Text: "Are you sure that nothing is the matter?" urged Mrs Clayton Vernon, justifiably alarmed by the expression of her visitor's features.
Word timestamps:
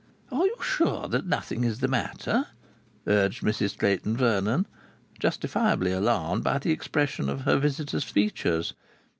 "Are 0.31 0.47
you 0.47 0.55
sure 0.63 1.07
that 1.09 1.27
nothing 1.27 1.63
is 1.63 1.79
the 1.79 1.87
matter?" 1.87 2.47
urged 3.05 3.43
Mrs 3.43 3.77
Clayton 3.77 4.17
Vernon, 4.17 4.65
justifiably 5.19 5.91
alarmed 5.91 6.43
by 6.43 6.57
the 6.57 6.71
expression 6.71 7.29
of 7.29 7.41
her 7.41 7.59
visitor's 7.59 8.03
features. 8.05 8.73